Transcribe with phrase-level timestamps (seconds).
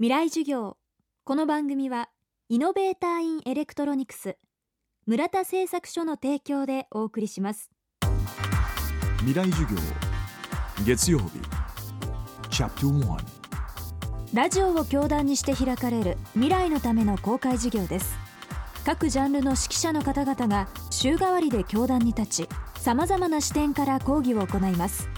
[0.00, 0.76] 未来授業。
[1.22, 2.08] この番組は
[2.48, 4.36] イノベーターインエレクトロニクス
[5.06, 7.70] 村田製作所の提供でお送りします。
[9.18, 9.78] 未来授業
[10.84, 11.26] 月曜日
[14.34, 18.16] ラジオを教壇にして開かれる未来のための公開授業です。
[18.84, 22.48] 各ジャンルの指揮者の方々が週替わりで教壇に立ち
[22.80, 25.08] さまざまな視点から講義を行います。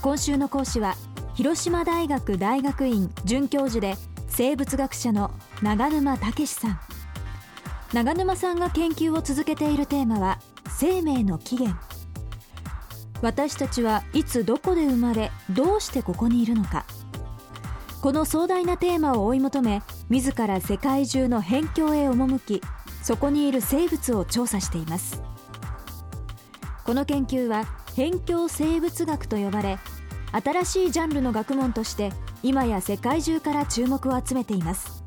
[0.00, 0.96] 今週の講師は
[1.34, 3.96] 広島大学大学院准教授で
[4.28, 5.30] 生物学者の
[5.62, 6.80] 長沼武さん。
[7.94, 11.78] 長沼さんが研究を続けているテーマは生命の起源。
[13.22, 16.84] 私たちはいつどこで生まれどうしてここにいるのか。
[18.02, 22.60] この壮大なテーマを追い求め自ら世界中の辺境へ赴き
[23.02, 25.22] そこにいる生物を調査しています。
[26.84, 27.64] この研究は
[27.96, 29.78] 辺境生物学と呼ばれ
[30.32, 35.04] 新しいジャンルの学問として今や世界中から注目を集めています。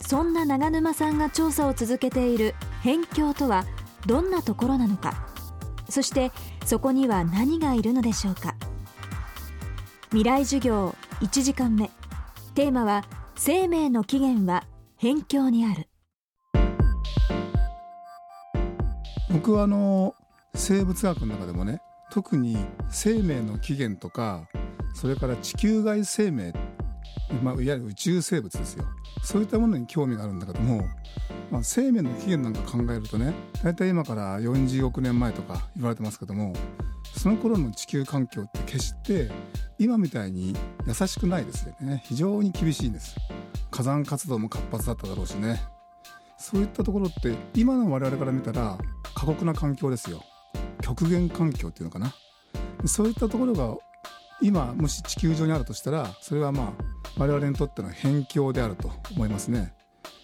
[0.00, 3.64] そんな長沼さんが調査を続けている辺境とは
[4.06, 5.26] どんなところなのか。
[5.88, 6.32] そして
[6.64, 8.54] そこには何がいるのでしょうか。
[10.08, 11.90] 未来授業1時間目。
[12.54, 14.64] テーマは生命の起源は
[14.96, 15.88] 辺境にある。
[19.30, 20.14] 僕はあの
[20.54, 21.80] 生物学の中でもね
[22.14, 22.56] 特に
[22.90, 24.48] 生命の起源とか
[24.94, 26.52] それから地球外生命、
[27.42, 28.84] まあ、いわゆる宇宙生物ですよ。
[29.24, 30.84] そういったものに興味があるんだけども、
[31.50, 33.34] まあ、生命の起源なんか考えるとね
[33.64, 36.52] 大体今から40億年前とか言われてますけども
[37.16, 39.32] その頃の地球環境って決して
[39.80, 40.54] 今みたいに
[40.86, 42.00] 優しくないですよね。
[42.04, 43.16] 非常に厳しいんです。
[43.72, 45.60] 火山活動も活発だっただろうしね。
[46.38, 48.78] そういったところって今の我々から見たら
[49.16, 50.22] 過酷な環境ですよ。
[50.84, 52.14] 極限環境っていうのかな。
[52.84, 53.74] そういったところが
[54.42, 56.84] 今もし地球上にあるとしたらそれはまあ
[57.16, 59.72] 我々にとっての辺境であると思いますね。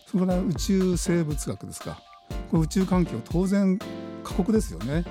[0.06, 2.03] それから宇宙生物学ですか。
[2.50, 3.78] これ宇宙環境当然
[4.22, 5.04] 過酷ですよね。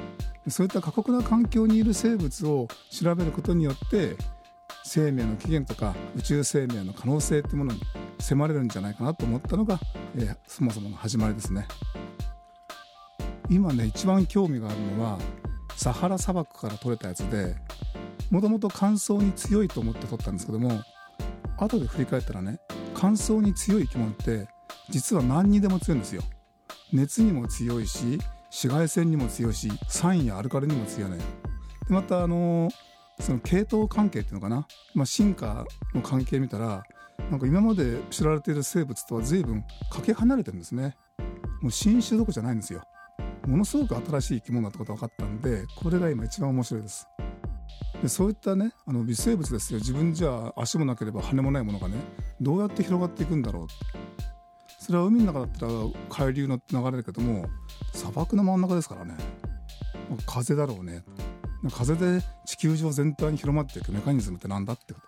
[0.49, 4.15] そういった過酷な環境にいる生物を調べることによって
[4.83, 7.81] 生命の起源とか宇宙生命の可能性っていうものに
[8.19, 9.79] 迫れるんじゃないかなと思ったのが、
[10.15, 11.67] えー、そもそもの始まりですね。
[13.49, 15.17] 今ね一番興味があるのは
[15.79, 17.55] サハラ砂漠から取れたやつで
[18.29, 20.83] もともと乾燥に強いと思って取ったんですけども
[21.57, 22.59] 後で振り返ったらね
[22.93, 24.49] 乾燥に強い生き物って
[24.89, 26.21] 実は何にでも強いんですよ。
[26.91, 28.19] 熱にも強いし
[28.49, 31.23] 紫外線にも強いし酸やアルカリにも強いねで
[31.93, 32.67] またあの
[33.21, 35.65] その系統関係っていうのかな、まあ、進化
[35.95, 36.83] の関係見たら
[37.31, 40.97] なんか今まで知られている生物とは随分かけ離れてるんですね。
[41.61, 42.81] もう新種どこじゃないんですよ。
[43.49, 47.07] ものすごく新しい生き物だってことが分かったんでこれが今一番面白いです。
[48.01, 49.79] でそういったねあの微生物ですよ。
[49.79, 51.95] 自分じゃ足もなければ羽もないものがね
[52.39, 53.67] どうやって広がっていくんだろう。
[54.81, 55.71] それは海の中だったら
[56.09, 57.45] 海流の流れだけども
[57.91, 59.15] 砂漠の真ん中ですからね。
[60.27, 61.03] 風だろうね。
[61.71, 64.99] 風で地球上全体に広まっていくメカニズムって何だってこ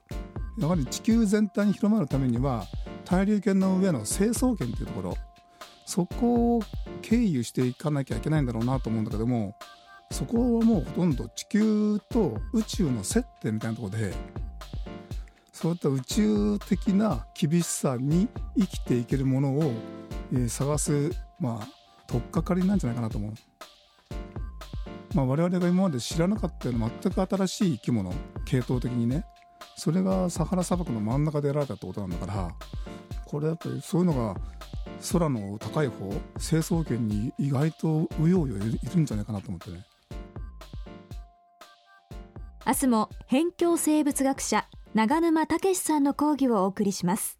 [0.58, 0.62] と。
[0.62, 2.66] やはり地球全体に広まるためには
[3.06, 5.16] 対流圏の上の成層圏っていうところ。
[5.86, 6.62] そこを
[7.02, 9.56] 経由していかなきゃいけないんだろうなと思うんだけども
[10.12, 14.14] そこはもうほとんど地球と宇宙の接点みたいなとこで
[15.54, 19.74] そういった宇宙的な厳しさに生きていけるものを、
[20.34, 21.68] えー、探すまあ
[22.08, 23.34] 取っかかりなんじゃないかなと思う。
[25.14, 28.14] まあ、我々が今まで知らなかったような全く新しい生き物
[28.46, 29.26] 系統的にね
[29.76, 32.56] それがサハラ砂漠の真ん中でやられたってことなんだから
[33.26, 34.40] これやっぱりそういうのが
[35.12, 39.86] 空の高い方成層圏に意外とうようよいるんじゃないかなと思ってね。
[42.66, 47.40] 明日も辺境生物学者長沼武さんの講義をお送りします。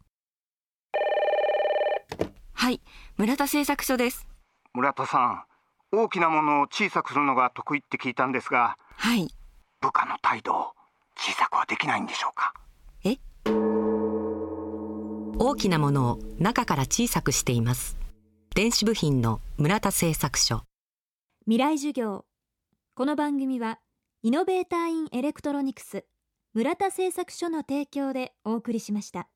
[2.52, 2.80] はい
[3.16, 4.26] 村田製作所です。
[4.74, 5.44] 村田さん
[5.96, 9.28] 大きなものを小さくするのが得意って聞いたんですがはい。
[9.80, 10.72] 部下の態度を
[11.16, 12.54] 小さくはできないんでしょうか？
[12.56, 12.61] え
[15.38, 17.96] 大きなものを中から小さくしています。
[18.54, 20.62] 電子部品の村田製作所。
[21.46, 22.26] 未来授業。
[22.94, 23.78] この番組は
[24.22, 26.04] イノベーターインエレクトロニクス
[26.52, 29.28] 村田製作所の提供でお送りしました。